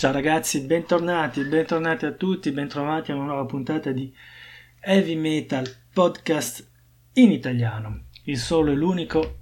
[0.00, 4.10] Ciao ragazzi, bentornati, bentornati a tutti, bentrovati a una nuova puntata di
[4.80, 6.66] Heavy Metal Podcast
[7.16, 9.36] in italiano, il solo e l'unico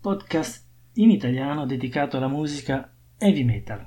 [0.00, 3.86] podcast in italiano dedicato alla musica heavy metal.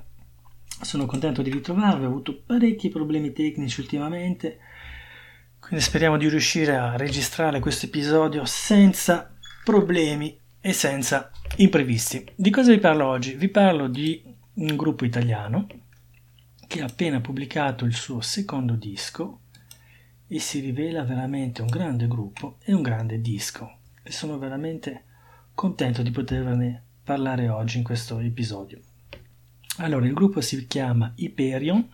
[0.82, 4.58] Sono contento di ritrovarvi, ho avuto parecchi problemi tecnici ultimamente,
[5.58, 9.34] quindi speriamo di riuscire a registrare questo episodio senza
[9.64, 12.24] problemi e senza imprevisti.
[12.36, 13.34] Di cosa vi parlo oggi?
[13.34, 14.22] Vi parlo di
[14.54, 15.66] un gruppo italiano
[16.74, 19.42] che ha appena pubblicato il suo secondo disco
[20.26, 25.04] e si rivela veramente un grande gruppo e un grande disco e sono veramente
[25.54, 28.80] contento di poterne parlare oggi in questo episodio.
[29.76, 31.88] Allora, il gruppo si chiama Hyperion,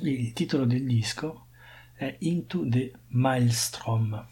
[0.00, 1.46] il titolo del disco
[1.94, 4.26] è Into the Maelstrom.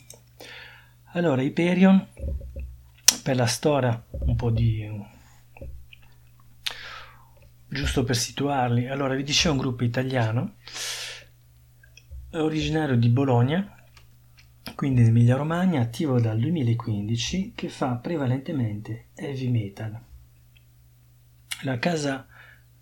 [1.13, 2.09] Allora, Hyperion,
[3.23, 5.15] per la storia un po' di
[7.69, 10.55] giusto per situarli, allora vi dicevo un gruppo italiano,
[12.33, 13.75] originario di Bologna,
[14.75, 20.01] quindi in Emilia Romagna, attivo dal 2015, che fa prevalentemente heavy metal.
[21.63, 22.27] La casa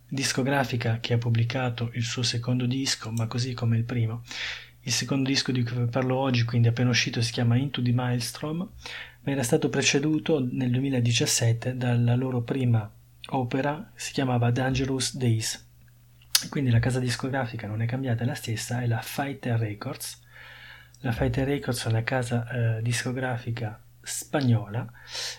[0.09, 4.23] discografica che ha pubblicato il suo secondo disco, ma così come il primo,
[4.81, 8.59] il secondo disco di cui parlo oggi, quindi appena uscito, si chiama Into the Maelstrom,
[8.59, 12.91] ma era stato preceduto nel 2017 dalla loro prima
[13.31, 15.63] opera si chiamava Dangerous Days.
[16.49, 20.23] Quindi la casa discografica non è cambiata, è la stessa, è la Fighter Records.
[21.01, 24.87] La Fighter Records è una casa eh, discografica spagnola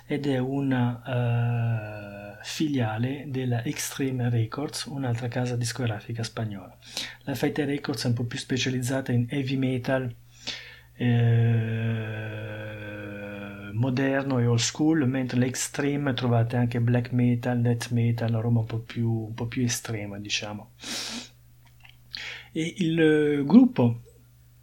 [0.06, 6.76] ed è una uh, filiale della Extreme Records, un'altra casa discografica spagnola.
[7.22, 10.14] La Fighter Records è un po' più specializzata in heavy metal.
[10.98, 12.95] Eh,
[13.76, 18.66] moderno e old school, mentre l'extreme trovate anche black metal, death metal, una roba un
[18.66, 20.72] po' più, un po più estrema, diciamo.
[22.52, 24.02] E il eh, gruppo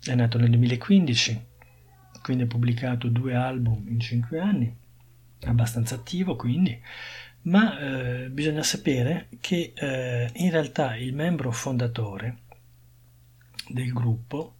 [0.04, 1.46] è nato nel 2015,
[2.22, 4.74] quindi ha pubblicato due album in cinque anni,
[5.44, 6.80] abbastanza attivo quindi,
[7.42, 12.38] ma eh, bisogna sapere che eh, in realtà il membro fondatore
[13.68, 14.54] del gruppo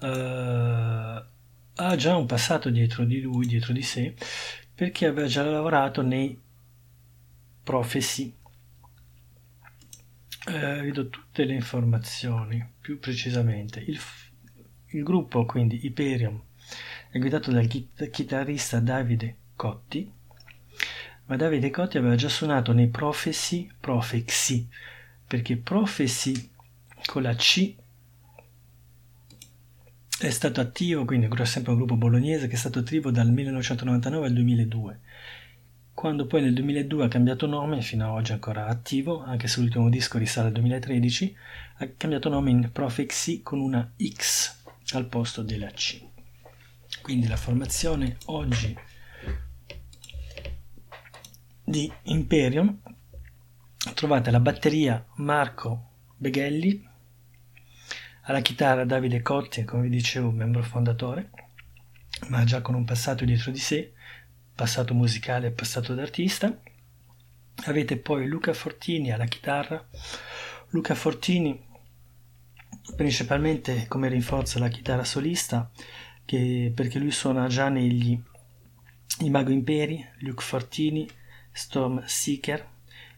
[0.00, 1.22] eh,
[1.82, 4.14] ha già un passato dietro di lui, dietro di sé,
[4.74, 6.38] perché aveva già lavorato nei
[7.62, 8.34] Prophecy.
[10.46, 13.80] Eh, vi tutte le informazioni più precisamente.
[13.80, 13.98] Il,
[14.88, 16.40] il gruppo, quindi Hyperion,
[17.10, 20.10] è guidato dal chit- chitarrista Davide Cotti,
[21.26, 24.68] ma Davide Cotti aveva già suonato nei Prophecy, Prophecy,
[25.26, 26.50] perché Prophecy
[27.06, 27.74] con la C
[30.26, 34.26] è stato attivo, quindi è sempre un gruppo bolognese che è stato attivo dal 1999
[34.26, 35.00] al 2002.
[35.94, 39.88] Quando poi nel 2002 ha cambiato nome, fino ad oggi ancora attivo, anche se l'ultimo
[39.88, 41.36] disco risale al 2013,
[41.78, 46.02] ha cambiato nome in Prophecy con una X al posto della C.
[47.00, 48.76] Quindi la formazione oggi
[51.64, 52.78] di Imperium
[53.94, 56.88] trovate la batteria Marco Beghelli
[58.30, 61.30] alla chitarra Davide Cotti, come vi dicevo, membro fondatore,
[62.28, 63.92] ma già con un passato dietro di sé,
[64.54, 66.56] passato musicale e passato d'artista.
[67.64, 69.84] Avete poi Luca Fortini alla chitarra.
[70.68, 71.60] Luca Fortini
[72.94, 75.68] principalmente come rinforza la chitarra solista,
[76.24, 78.16] che, perché lui suona già negli
[79.22, 81.08] I Mago Imperi, Luke Fortini,
[81.50, 82.64] Storm Seeker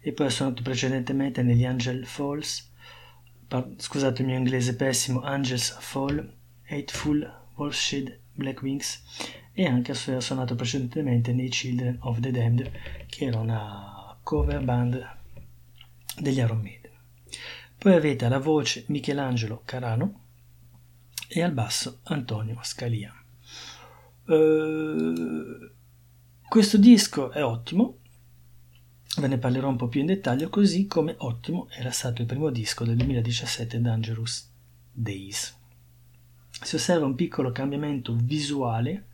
[0.00, 2.70] e poi ha suonato precedentemente negli Angel Falls
[3.76, 6.32] scusate il mio inglese pessimo, Angels Fall,
[6.68, 9.02] Hateful, Wolfshed, Black Wings
[9.52, 12.70] e anche ha suonato precedentemente nei Children of the Damned
[13.06, 15.16] che era una cover band
[16.18, 16.90] degli Iron Maiden.
[17.76, 20.20] Poi avete alla voce Michelangelo Carano
[21.28, 23.12] e al basso Antonio Scalia.
[24.24, 25.70] Uh,
[26.48, 27.98] questo disco è ottimo,
[29.18, 32.50] Ve ne parlerò un po' più in dettaglio, così come ottimo era stato il primo
[32.50, 34.50] disco del 2017 Dangerous
[34.90, 35.58] Days.
[36.50, 39.06] Si osserva un piccolo cambiamento visuale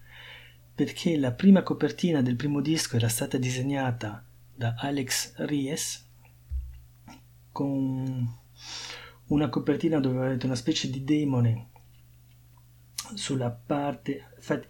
[0.73, 4.25] perché la prima copertina del primo disco era stata disegnata
[4.55, 6.07] da Alex Ries
[7.51, 8.37] con
[9.27, 11.71] una copertina dove avete una specie di demone
[13.15, 14.69] sulla parte infatti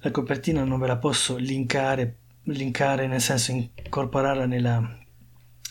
[0.00, 2.16] la copertina non ve la posso linkare
[2.52, 4.98] linkare, nel senso incorporarla nella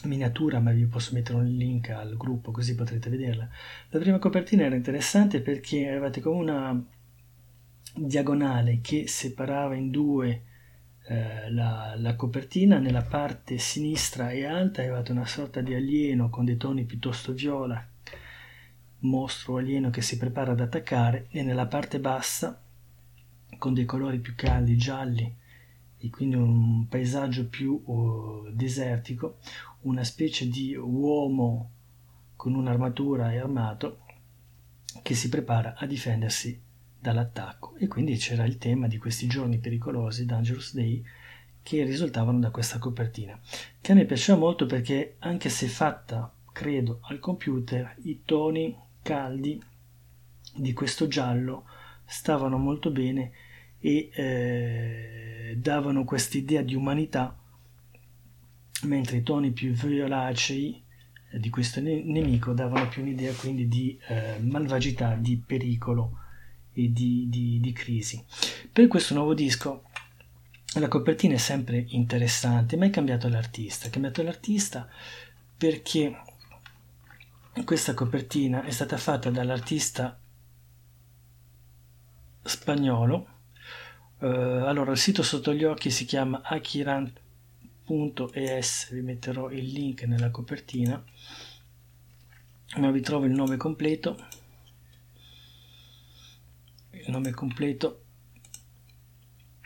[0.04, 3.48] miniatura, ma vi posso mettere un link al gruppo così potrete vederla.
[3.90, 6.86] La prima copertina era interessante perché avevate come una
[7.96, 10.44] diagonale che separava in due
[11.08, 16.46] eh, la, la, copertina, nella parte sinistra e alta avevate una sorta di alieno con
[16.46, 17.84] dei toni piuttosto viola,
[19.00, 22.62] mostro alieno che si prepara ad attaccare, e nella parte bassa
[23.58, 25.34] con dei colori più caldi, gialli,
[26.00, 29.38] e quindi un paesaggio più uh, desertico,
[29.82, 31.72] una specie di uomo
[32.36, 34.00] con un'armatura e armato
[35.02, 36.60] che si prepara a difendersi
[37.00, 37.76] dall'attacco.
[37.78, 41.04] E quindi c'era il tema di questi giorni pericolosi, Dangerous Day,
[41.64, 43.38] che risultavano da questa copertina,
[43.82, 49.62] che a me piaceva molto perché anche se fatta, credo, al computer, i toni caldi
[50.56, 51.66] di questo giallo
[52.06, 53.32] stavano molto bene
[53.80, 57.38] e eh, davano quest'idea di umanità,
[58.84, 60.82] mentre i toni più violacei
[61.30, 66.20] eh, di questo ne- nemico davano più un'idea quindi di eh, malvagità, di pericolo
[66.74, 68.24] e di, di, di crisi.
[68.72, 69.84] Per questo nuovo disco
[70.76, 73.88] la copertina è sempre interessante, ma è cambiato l'artista.
[73.88, 74.88] È cambiato l'artista
[75.58, 76.22] perché
[77.66, 80.20] questa copertina è stata fatta dall'artista
[82.44, 83.36] spagnolo.
[84.20, 84.26] Uh,
[84.66, 87.22] allora, il sito sotto gli occhi si chiama akiran.es,
[88.92, 91.04] vi metterò il link nella copertina,
[92.78, 94.18] ma vi trovo il nome completo
[97.08, 98.04] il nome completo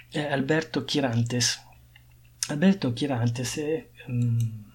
[0.10, 1.60] è Alberto Chirantes.
[2.50, 4.72] Alberto Chirantes è, um,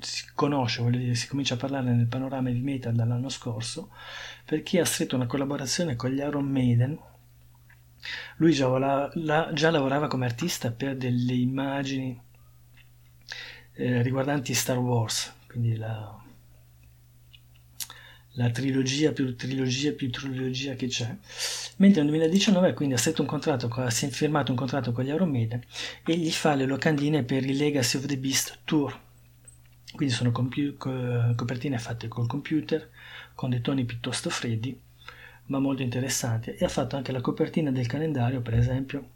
[0.00, 3.90] si conosce, voglio dire, si comincia a parlare nel panorama di metal dall'anno scorso
[4.44, 6.98] perché ha stretto una collaborazione con gli Iron Maiden.
[8.36, 12.20] Lui già, vola, la, già lavorava come artista per delle immagini
[13.74, 16.22] eh, riguardanti Star Wars, quindi la,
[18.36, 21.16] la trilogia più trilogia più trilogia che c'è.
[21.76, 25.58] Mentre nel 2019 quindi ha un contratto, è firmato un contratto con gli Euromeda
[26.04, 29.00] e gli fa le locandine per il Legacy of the Beast Tour.
[29.94, 32.90] Quindi sono compi- copertine fatte col computer,
[33.34, 34.76] con dei toni piuttosto freddi,
[35.46, 36.50] ma molto interessanti.
[36.50, 39.10] E ha fatto anche la copertina del calendario, per esempio,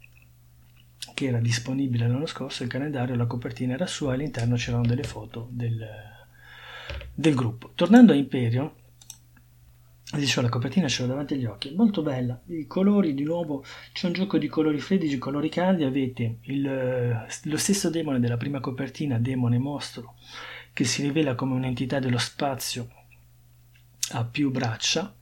[1.14, 2.62] che era disponibile l'anno scorso.
[2.62, 5.86] Il calendario, la copertina era sua e all'interno c'erano delle foto del,
[7.14, 7.72] del gruppo.
[7.74, 8.74] Tornando a Imperio,
[10.10, 12.40] Dicevo, la copertina ce l'ho davanti agli occhi, è molto bella.
[12.46, 15.84] I colori, di nuovo, c'è un gioco di colori freddi, di colori caldi.
[15.84, 20.14] Avete il, lo stesso demone della prima copertina, demone mostro,
[20.72, 22.88] che si rivela come un'entità dello spazio
[24.12, 25.14] a più braccia.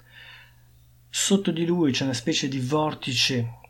[1.18, 3.60] Sotto di lui c'è una specie di vortice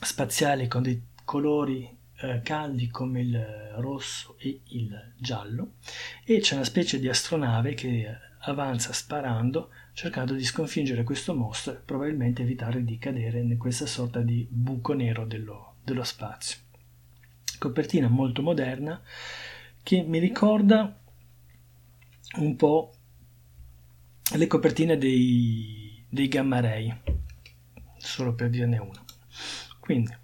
[0.00, 1.86] spaziale con dei colori
[2.16, 5.74] eh, caldi come il rosso e il giallo
[6.24, 11.76] e c'è una specie di astronave che avanza sparando cercando di sconfiggere questo mostro e
[11.76, 16.56] probabilmente evitare di cadere in questa sorta di buco nero dello, dello spazio.
[17.58, 19.00] Copertina molto moderna
[19.82, 20.98] che mi ricorda
[22.38, 22.94] un po'
[24.34, 25.81] le copertine dei,
[26.12, 26.94] dei Gamma Ray,
[27.96, 29.02] solo per dirne una.
[29.80, 30.14] Quindi,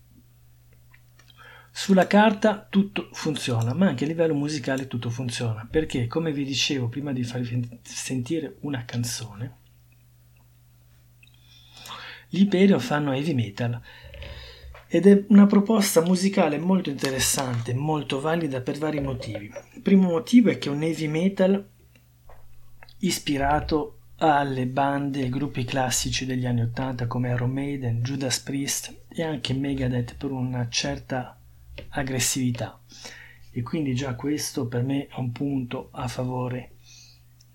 [1.70, 6.90] sulla carta tutto funziona, ma anche a livello musicale tutto funziona, perché come vi dicevo
[6.90, 9.56] prima di farvi sentire una canzone,
[12.28, 13.80] gli Hyperion fanno heavy metal
[14.88, 19.50] ed è una proposta musicale molto interessante, molto valida per vari motivi.
[19.72, 21.66] Il primo motivo è che è un heavy metal
[22.98, 29.22] ispirato alle bande e gruppi classici degli anni 80 come Iron Maiden, Judas Priest e
[29.22, 31.38] anche Megadeth per una certa
[31.90, 32.80] aggressività
[33.52, 36.72] e quindi già questo per me è un punto a favore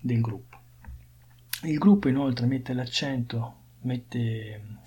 [0.00, 0.58] del gruppo.
[1.64, 4.78] Il gruppo inoltre mette l'accento mette,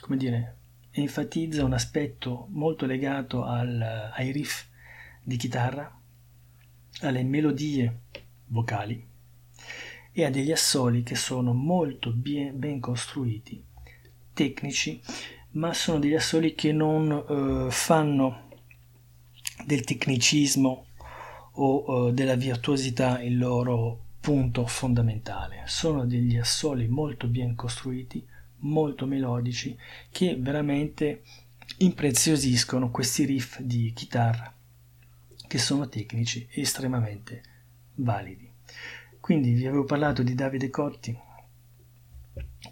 [0.00, 0.56] come dire,
[0.90, 4.64] enfatizza un aspetto molto legato al, ai riff
[5.22, 5.94] di chitarra,
[7.00, 8.00] alle melodie
[8.46, 9.07] vocali
[10.18, 13.62] e a degli assoli che sono molto bien, ben costruiti,
[14.32, 15.00] tecnici,
[15.52, 18.48] ma sono degli assoli che non eh, fanno
[19.64, 20.86] del tecnicismo
[21.52, 25.62] o eh, della virtuosità il loro punto fondamentale.
[25.66, 28.26] Sono degli assoli molto ben costruiti,
[28.62, 29.78] molto melodici,
[30.10, 31.22] che veramente
[31.76, 34.52] impreziosiscono questi riff di chitarra,
[35.46, 37.42] che sono tecnici e estremamente
[37.94, 38.47] validi.
[39.28, 41.14] Quindi vi avevo parlato di Davide Cotti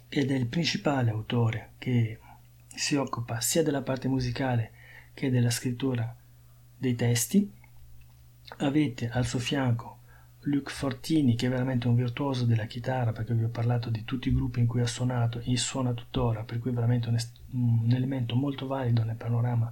[0.09, 2.17] ed è il principale autore che
[2.73, 4.71] si occupa sia della parte musicale
[5.13, 6.15] che della scrittura
[6.75, 7.47] dei testi.
[8.57, 9.99] Avete al suo fianco
[10.45, 14.29] Luc Fortini, che è veramente un virtuoso della chitarra, perché vi ho parlato di tutti
[14.29, 17.17] i gruppi in cui ha suonato e suona tuttora, per cui è veramente un,
[17.51, 19.71] un elemento molto valido nel panorama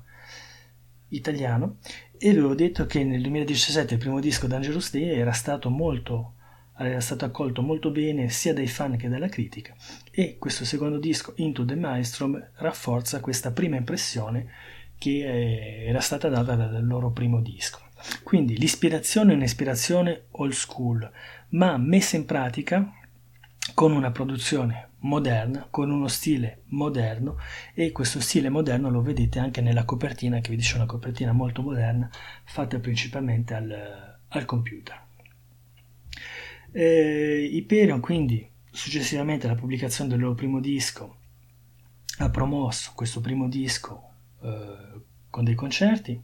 [1.07, 1.77] italiano.
[2.15, 6.34] E vi ho detto che nel 2017 il primo disco Dangerous Day era stato molto
[6.77, 9.73] era stato accolto molto bene sia dai fan che dalla critica
[10.11, 14.47] e questo secondo disco Into the Maelstrom rafforza questa prima impressione
[14.97, 17.81] che eh, era stata data dal loro primo disco.
[18.23, 21.09] Quindi l'ispirazione è un'ispirazione old school,
[21.49, 22.93] ma messa in pratica
[23.73, 27.37] con una produzione moderna, con uno stile moderno
[27.73, 31.61] e questo stile moderno lo vedete anche nella copertina che vi dice una copertina molto
[31.61, 32.09] moderna
[32.43, 35.04] fatta principalmente al, al computer.
[36.77, 41.19] Eh, Hyperion quindi successivamente alla pubblicazione del loro primo disco
[42.17, 44.09] ha promosso questo primo disco
[44.41, 46.21] eh, con dei concerti,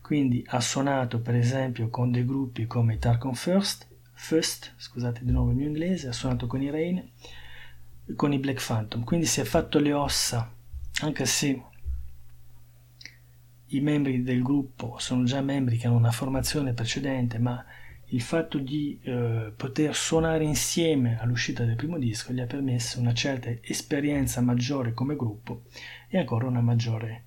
[0.00, 5.50] quindi ha suonato per esempio con dei gruppi come Tarkon First, First, scusate di nuovo
[5.50, 7.10] il mio inglese, ha suonato con i Rain,
[8.14, 10.48] con i Black Phantom, quindi si è fatto le ossa,
[11.00, 11.62] anche se
[13.66, 17.64] i membri del gruppo sono già membri che hanno una formazione precedente, ma
[18.10, 23.12] il fatto di eh, poter suonare insieme all'uscita del primo disco gli ha permesso una
[23.12, 25.64] certa esperienza maggiore come gruppo
[26.08, 27.24] e ancora una maggiore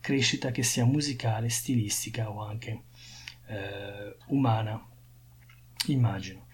[0.00, 2.82] crescita che sia musicale, stilistica o anche
[3.46, 4.84] eh, umana,
[5.86, 6.46] immagino.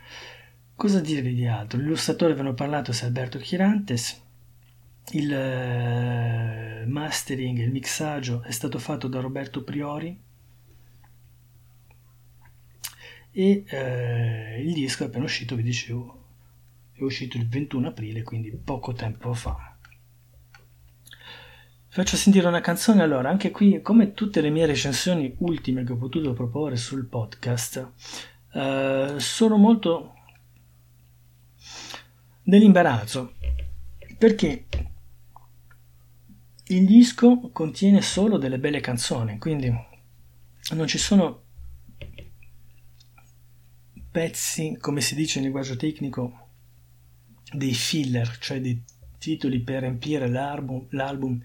[0.74, 1.78] Cosa dirvi di altro?
[1.78, 4.22] L'illustratore ve ne ho parlato è Alberto Chirantes,
[5.12, 10.28] il eh, mastering, il mixaggio è stato fatto da Roberto Priori
[13.32, 16.24] e eh, il disco è appena uscito, vi dicevo,
[16.92, 19.76] è uscito il 21 aprile, quindi poco tempo fa.
[21.92, 25.96] Faccio sentire una canzone allora, anche qui come tutte le mie recensioni ultime che ho
[25.96, 27.92] potuto proporre sul podcast,
[28.52, 30.14] eh, sono molto
[32.44, 33.34] nell'imbarazzo
[34.16, 34.66] perché
[36.66, 39.72] il disco contiene solo delle belle canzoni, quindi
[40.72, 41.42] non ci sono
[44.10, 46.48] pezzi, come si dice in linguaggio tecnico,
[47.52, 48.82] dei filler, cioè dei
[49.18, 51.40] titoli per riempire l'album, l'album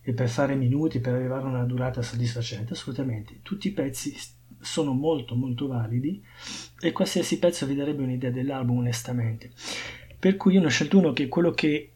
[0.00, 3.40] e per fare minuti, per arrivare a una durata soddisfacente, assolutamente.
[3.42, 4.16] Tutti i pezzi
[4.60, 6.22] sono molto molto validi
[6.80, 9.50] e qualsiasi pezzo vi darebbe un'idea dell'album onestamente.
[10.18, 11.92] Per cui io ne ho scelto uno che è quello che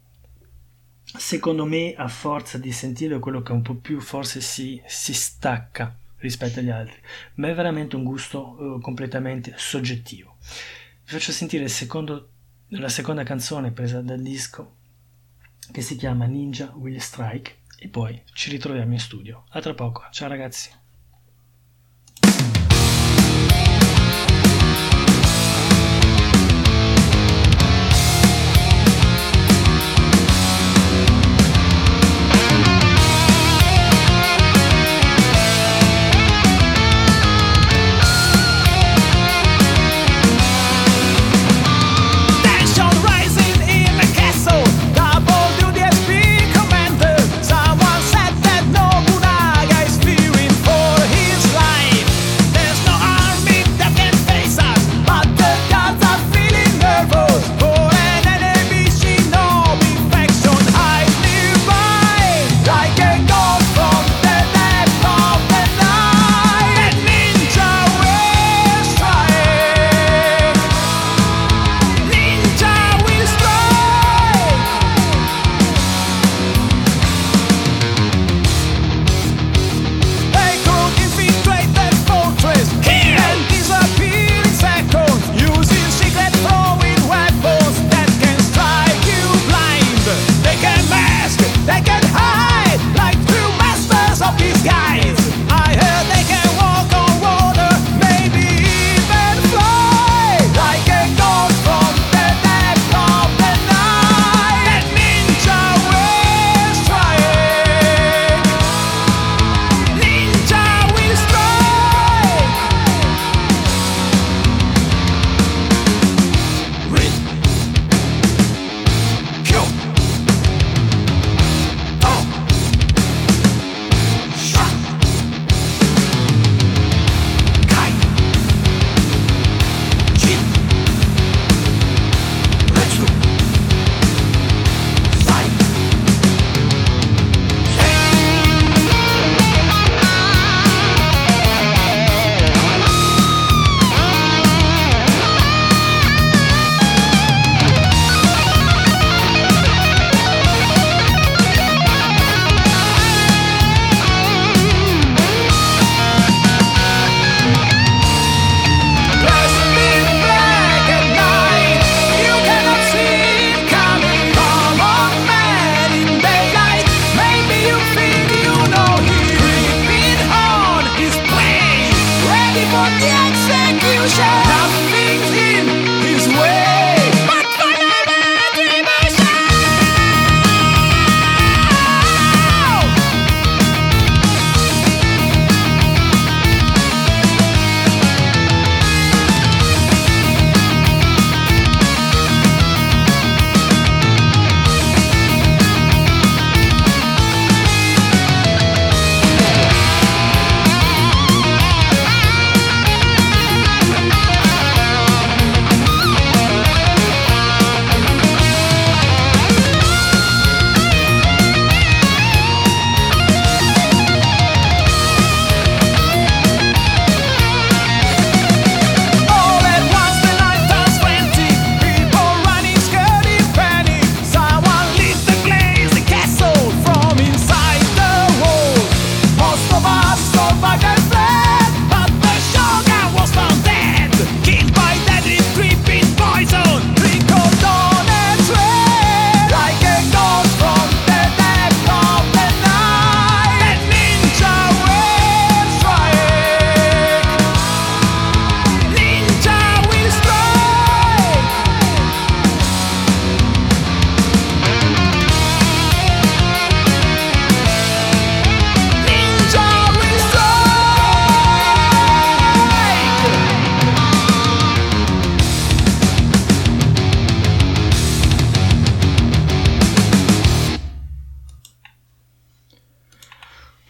[1.05, 5.13] secondo me a forza di sentirlo è quello che un po' più forse si, si
[5.13, 6.99] stacca rispetto agli altri,
[7.35, 10.37] ma è veramente un gusto uh, completamente soggettivo.
[11.05, 12.31] Vi faccio sentire secondo,
[12.69, 14.77] la seconda canzone presa dal disco
[15.71, 19.45] che si chiama Ninja Will Strike e poi ci ritroviamo in studio.
[19.51, 20.82] A tra poco, ciao ragazzi.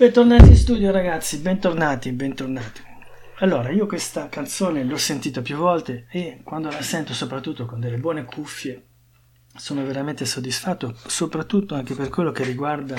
[0.03, 2.81] Bentornati in studio ragazzi, bentornati, bentornati.
[3.39, 7.99] Allora, io questa canzone l'ho sentita più volte e quando la sento soprattutto con delle
[7.99, 8.83] buone cuffie
[9.55, 12.97] sono veramente soddisfatto, soprattutto anche per quello che riguarda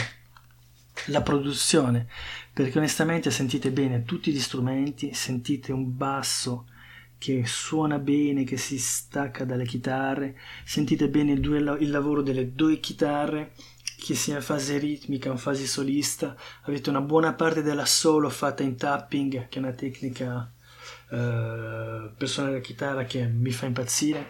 [1.07, 2.07] la produzione,
[2.53, 6.67] perché onestamente sentite bene tutti gli strumenti, sentite un basso
[7.17, 12.53] che suona bene, che si stacca dalle chitarre, sentite bene il, due, il lavoro delle
[12.53, 13.51] due chitarre
[14.03, 18.29] che sia in fase ritmica o in fase solista, avete una buona parte della solo
[18.29, 20.51] fatta in tapping, che è una tecnica
[21.09, 24.27] eh, per suonare la chitarra che mi fa impazzire,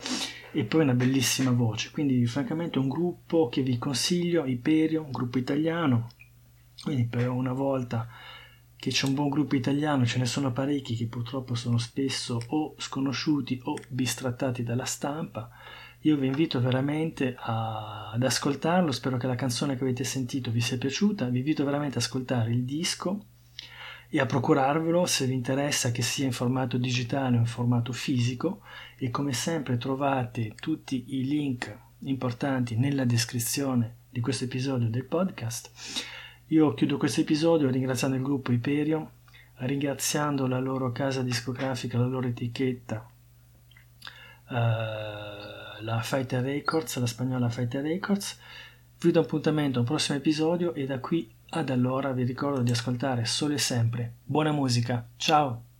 [0.51, 1.89] e poi una bellissima voce.
[1.89, 6.11] Quindi, francamente, un gruppo che vi consiglio, Iperio, un gruppo italiano.
[6.83, 8.07] Quindi, per una volta
[8.75, 12.75] che c'è un buon gruppo italiano, ce ne sono parecchi che purtroppo sono spesso o
[12.77, 15.49] sconosciuti o bistrattati dalla stampa
[16.05, 20.59] io vi invito veramente a, ad ascoltarlo, spero che la canzone che avete sentito vi
[20.59, 23.25] sia piaciuta, vi invito veramente ad ascoltare il disco
[24.09, 28.61] e a procurarvelo se vi interessa che sia in formato digitale o in formato fisico
[28.97, 35.71] e come sempre trovate tutti i link importanti nella descrizione di questo episodio del podcast.
[36.47, 39.11] Io chiudo questo episodio ringraziando il gruppo Iperio,
[39.55, 43.09] ringraziando la loro casa discografica, la loro etichetta.
[44.49, 48.39] Uh, la Fighter Records, la spagnola Fighter Records.
[48.99, 52.71] Vi do appuntamento a un prossimo episodio e da qui ad allora vi ricordo di
[52.71, 55.07] ascoltare solo e sempre buona musica.
[55.17, 55.72] Ciao!